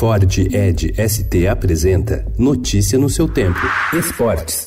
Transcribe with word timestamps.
Ford 0.00 0.38
Ed 0.38 0.94
ST 0.96 1.46
apresenta 1.46 2.24
Notícia 2.38 2.98
no 2.98 3.10
seu 3.10 3.28
tempo. 3.28 3.60
Esportes. 3.92 4.66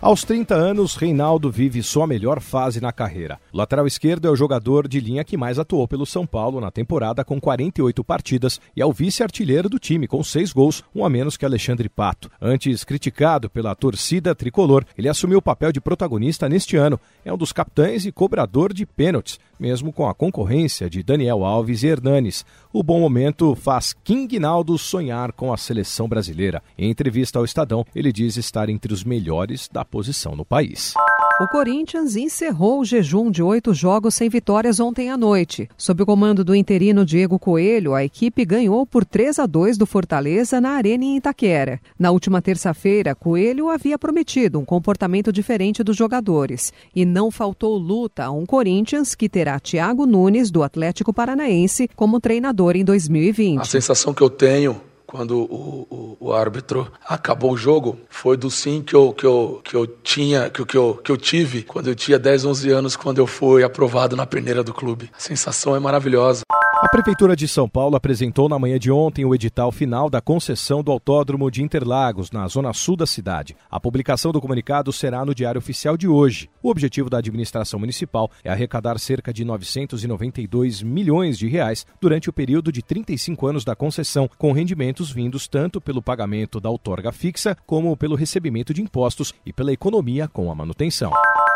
Aos 0.00 0.22
30 0.22 0.54
anos, 0.54 0.94
Reinaldo 0.94 1.50
vive 1.50 1.82
sua 1.82 2.06
melhor 2.06 2.40
fase 2.40 2.80
na 2.80 2.92
carreira. 2.92 3.40
O 3.52 3.56
lateral 3.56 3.88
esquerdo 3.88 4.28
é 4.28 4.30
o 4.30 4.36
jogador 4.36 4.86
de 4.86 5.00
linha 5.00 5.24
que 5.24 5.36
mais 5.36 5.58
atuou 5.58 5.88
pelo 5.88 6.06
São 6.06 6.24
Paulo 6.24 6.60
na 6.60 6.70
temporada, 6.70 7.24
com 7.24 7.40
48 7.40 8.04
partidas, 8.04 8.60
e 8.76 8.80
é 8.80 8.86
o 8.86 8.92
vice-artilheiro 8.92 9.68
do 9.68 9.80
time, 9.80 10.06
com 10.06 10.22
seis 10.22 10.52
gols, 10.52 10.84
um 10.94 11.04
a 11.04 11.10
menos 11.10 11.36
que 11.36 11.44
Alexandre 11.44 11.88
Pato. 11.88 12.30
Antes 12.40 12.84
criticado 12.84 13.50
pela 13.50 13.74
torcida 13.74 14.32
tricolor, 14.32 14.84
ele 14.96 15.08
assumiu 15.08 15.38
o 15.38 15.42
papel 15.42 15.72
de 15.72 15.80
protagonista 15.80 16.48
neste 16.48 16.76
ano. 16.76 17.00
É 17.24 17.32
um 17.32 17.36
dos 17.36 17.52
capitães 17.52 18.06
e 18.06 18.12
cobrador 18.12 18.72
de 18.72 18.86
pênaltis, 18.86 19.40
mesmo 19.58 19.92
com 19.92 20.08
a 20.08 20.14
concorrência 20.14 20.88
de 20.88 21.02
Daniel 21.02 21.44
Alves 21.44 21.82
e 21.82 21.88
Hernanes. 21.88 22.44
O 22.72 22.82
bom 22.82 23.00
momento 23.00 23.54
faz 23.54 23.92
King 23.92 24.38
Naldo 24.38 24.76
sonhar 24.78 25.32
com 25.32 25.52
a 25.52 25.56
seleção 25.56 26.08
brasileira. 26.08 26.62
Em 26.78 26.90
entrevista 26.90 27.38
ao 27.38 27.44
Estadão, 27.44 27.84
ele 27.94 28.12
diz 28.12 28.36
estar 28.36 28.68
entre 28.68 28.92
os 28.92 29.04
melhores 29.04 29.68
da 29.72 29.84
posição 29.84 30.36
no 30.36 30.44
país. 30.44 30.94
O 31.38 31.46
Corinthians 31.46 32.16
encerrou 32.16 32.80
o 32.80 32.84
jejum 32.84 33.30
de 33.30 33.42
oito 33.42 33.74
jogos 33.74 34.14
sem 34.14 34.26
vitórias 34.26 34.80
ontem 34.80 35.10
à 35.10 35.18
noite. 35.18 35.68
Sob 35.76 36.02
o 36.02 36.06
comando 36.06 36.42
do 36.42 36.54
interino 36.54 37.04
Diego 37.04 37.38
Coelho, 37.38 37.92
a 37.92 38.02
equipe 38.02 38.42
ganhou 38.42 38.86
por 38.86 39.04
3 39.04 39.40
a 39.40 39.44
2 39.44 39.76
do 39.76 39.84
Fortaleza 39.84 40.62
na 40.62 40.70
Arena 40.70 41.04
em 41.04 41.18
Itaquera. 41.18 41.78
Na 41.98 42.10
última 42.10 42.40
terça-feira, 42.40 43.14
Coelho 43.14 43.68
havia 43.68 43.98
prometido 43.98 44.58
um 44.58 44.64
comportamento 44.64 45.30
diferente 45.30 45.84
dos 45.84 45.94
jogadores. 45.94 46.72
E 46.94 47.04
não 47.04 47.30
faltou 47.30 47.76
luta 47.76 48.24
a 48.24 48.30
um 48.30 48.46
Corinthians 48.46 49.14
que 49.14 49.28
terá 49.28 49.60
Thiago 49.60 50.06
Nunes, 50.06 50.50
do 50.50 50.62
Atlético 50.62 51.12
Paranaense, 51.12 51.86
como 51.94 52.18
treinador 52.18 52.76
em 52.76 52.84
2020. 52.84 53.60
A 53.60 53.64
sensação 53.64 54.14
que 54.14 54.22
eu 54.22 54.30
tenho 54.30 54.80
quando 55.06 55.38
o, 55.38 55.86
o, 55.90 56.16
o, 56.28 56.32
árbitro 56.32 56.90
acabou 57.06 57.52
o 57.52 57.56
jogo, 57.56 57.98
foi 58.08 58.36
do 58.36 58.50
sim 58.50 58.82
que 58.82 58.94
eu, 58.94 59.12
que 59.12 59.24
eu, 59.24 59.60
que 59.64 59.74
eu 59.74 59.86
tinha, 59.86 60.50
que, 60.50 60.64
que, 60.64 60.76
eu, 60.76 61.00
que 61.02 61.10
eu 61.12 61.16
tive 61.16 61.62
quando 61.62 61.88
eu 61.88 61.94
tinha 61.94 62.18
10, 62.18 62.44
11 62.44 62.70
anos, 62.70 62.96
quando 62.96 63.18
eu 63.18 63.26
fui 63.26 63.62
aprovado 63.62 64.16
na 64.16 64.26
peneira 64.26 64.64
do 64.64 64.74
clube. 64.74 65.10
A 65.16 65.20
sensação 65.20 65.76
é 65.76 65.78
maravilhosa. 65.78 66.42
A 66.86 66.88
Prefeitura 66.88 67.34
de 67.34 67.48
São 67.48 67.68
Paulo 67.68 67.96
apresentou 67.96 68.48
na 68.48 68.60
manhã 68.60 68.78
de 68.78 68.92
ontem 68.92 69.24
o 69.24 69.34
edital 69.34 69.72
final 69.72 70.08
da 70.08 70.20
concessão 70.20 70.84
do 70.84 70.92
Autódromo 70.92 71.50
de 71.50 71.60
Interlagos, 71.60 72.30
na 72.30 72.46
zona 72.46 72.72
sul 72.72 72.94
da 72.94 73.04
cidade. 73.04 73.56
A 73.68 73.80
publicação 73.80 74.30
do 74.30 74.40
comunicado 74.40 74.92
será 74.92 75.24
no 75.24 75.34
Diário 75.34 75.58
Oficial 75.58 75.96
de 75.96 76.06
hoje. 76.06 76.48
O 76.62 76.70
objetivo 76.70 77.10
da 77.10 77.18
administração 77.18 77.80
municipal 77.80 78.30
é 78.44 78.52
arrecadar 78.52 79.00
cerca 79.00 79.32
de 79.32 79.44
992 79.44 80.80
milhões 80.80 81.36
de 81.36 81.48
reais 81.48 81.84
durante 82.00 82.30
o 82.30 82.32
período 82.32 82.70
de 82.70 82.84
35 82.84 83.48
anos 83.48 83.64
da 83.64 83.74
concessão, 83.74 84.30
com 84.38 84.52
rendimentos 84.52 85.10
vindos 85.10 85.48
tanto 85.48 85.80
pelo 85.80 86.00
pagamento 86.00 86.60
da 86.60 86.70
outorga 86.70 87.10
fixa 87.10 87.56
como 87.66 87.96
pelo 87.96 88.14
recebimento 88.14 88.72
de 88.72 88.80
impostos 88.80 89.34
e 89.44 89.52
pela 89.52 89.72
economia 89.72 90.28
com 90.28 90.52
a 90.52 90.54
manutenção. 90.54 91.10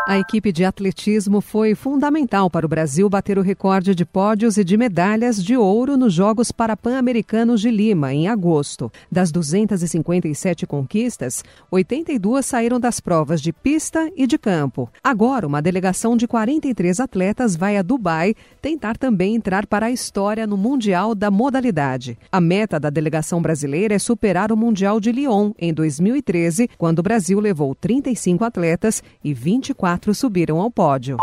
A 0.07 0.17
equipe 0.17 0.51
de 0.51 0.65
atletismo 0.65 1.41
foi 1.41 1.75
fundamental 1.75 2.49
para 2.49 2.65
o 2.65 2.69
Brasil 2.69 3.07
bater 3.07 3.37
o 3.37 3.41
recorde 3.41 3.93
de 3.93 4.03
pódios 4.03 4.57
e 4.57 4.63
de 4.63 4.75
medalhas 4.75 5.41
de 5.41 5.55
ouro 5.55 5.95
nos 5.95 6.11
Jogos 6.11 6.51
Parapan-Americanos 6.51 7.61
de 7.61 7.69
Lima, 7.69 8.11
em 8.11 8.27
agosto. 8.27 8.91
Das 9.11 9.31
257 9.31 10.65
conquistas, 10.65 11.43
82 11.69 12.43
saíram 12.43 12.79
das 12.79 12.99
provas 12.99 13.39
de 13.39 13.53
pista 13.53 14.09
e 14.17 14.25
de 14.25 14.39
campo. 14.39 14.89
Agora, 15.03 15.45
uma 15.45 15.61
delegação 15.61 16.17
de 16.17 16.27
43 16.27 16.99
atletas 16.99 17.55
vai 17.55 17.77
a 17.77 17.83
Dubai 17.83 18.33
tentar 18.59 18.97
também 18.97 19.35
entrar 19.35 19.67
para 19.67 19.85
a 19.85 19.91
história 19.91 20.47
no 20.47 20.57
Mundial 20.57 21.13
da 21.13 21.29
modalidade. 21.29 22.17
A 22.31 22.41
meta 22.41 22.79
da 22.79 22.89
delegação 22.89 23.39
brasileira 23.39 23.93
é 23.93 23.99
superar 23.99 24.51
o 24.51 24.57
Mundial 24.57 24.99
de 24.99 25.11
Lyon, 25.11 25.51
em 25.59 25.71
2013, 25.71 26.71
quando 26.75 26.99
o 26.99 27.03
Brasil 27.03 27.39
levou 27.39 27.75
35 27.75 28.43
atletas 28.43 29.03
e 29.23 29.31
24 29.31 29.90
quatro 29.91 30.15
subiram 30.15 30.61
ao 30.61 30.71
pódio. 30.71 31.17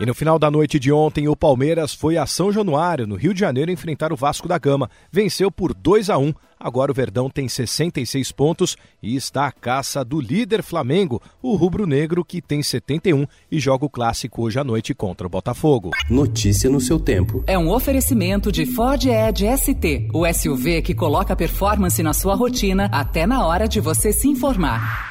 E 0.00 0.06
no 0.06 0.14
final 0.14 0.38
da 0.38 0.50
noite 0.50 0.78
de 0.78 0.90
ontem, 0.90 1.28
o 1.28 1.36
Palmeiras 1.36 1.92
foi 1.92 2.16
a 2.16 2.24
São 2.24 2.50
Januário, 2.50 3.06
no 3.06 3.14
Rio 3.14 3.34
de 3.34 3.40
Janeiro, 3.40 3.70
enfrentar 3.70 4.10
o 4.10 4.16
Vasco 4.16 4.48
da 4.48 4.56
Gama. 4.56 4.88
Venceu 5.12 5.50
por 5.50 5.74
2 5.74 6.08
a 6.08 6.16
1. 6.16 6.32
Agora 6.58 6.90
o 6.90 6.94
Verdão 6.94 7.28
tem 7.28 7.46
66 7.46 8.32
pontos 8.32 8.78
e 9.02 9.14
está 9.14 9.46
à 9.46 9.52
caça 9.52 10.02
do 10.02 10.18
líder 10.18 10.62
Flamengo, 10.62 11.20
o 11.42 11.54
rubro-negro, 11.54 12.24
que 12.24 12.40
tem 12.40 12.62
71 12.62 13.26
e 13.52 13.60
joga 13.60 13.84
o 13.84 13.90
clássico 13.90 14.42
hoje 14.42 14.58
à 14.58 14.64
noite 14.64 14.94
contra 14.94 15.26
o 15.26 15.30
Botafogo. 15.30 15.90
Notícia 16.08 16.70
no 16.70 16.80
seu 16.80 16.98
tempo. 16.98 17.44
É 17.46 17.58
um 17.58 17.70
oferecimento 17.70 18.50
de 18.50 18.64
Ford 18.64 19.04
Edge 19.04 19.46
ST, 19.58 20.08
o 20.14 20.26
SUV 20.32 20.80
que 20.80 20.94
coloca 20.94 21.36
performance 21.36 22.02
na 22.02 22.14
sua 22.14 22.34
rotina 22.34 22.88
até 22.90 23.26
na 23.26 23.46
hora 23.46 23.68
de 23.68 23.80
você 23.80 24.10
se 24.10 24.28
informar. 24.28 25.09